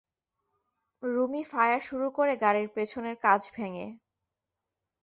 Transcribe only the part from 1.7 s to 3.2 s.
শুরু করে গাড়ির পেছনের